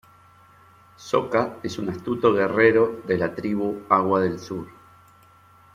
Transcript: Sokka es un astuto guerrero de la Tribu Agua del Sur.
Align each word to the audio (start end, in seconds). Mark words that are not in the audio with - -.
Sokka 0.97 1.59
es 1.61 1.77
un 1.77 1.89
astuto 1.91 2.33
guerrero 2.33 3.03
de 3.05 3.19
la 3.19 3.35
Tribu 3.35 3.83
Agua 3.87 4.21
del 4.21 4.39
Sur. 4.39 4.67